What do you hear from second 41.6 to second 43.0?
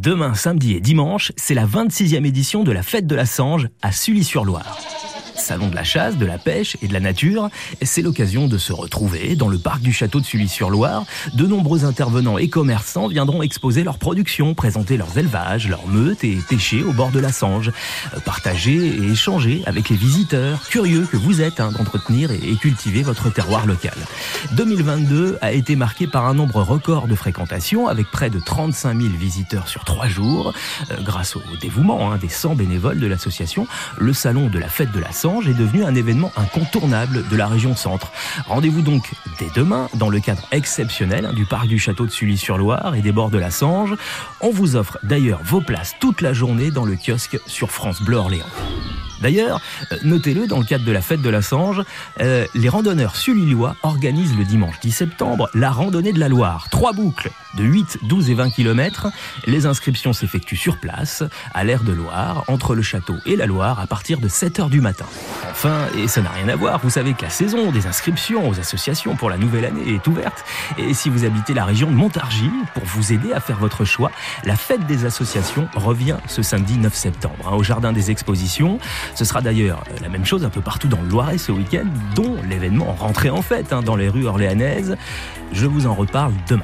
du château de Sully-sur-Loire et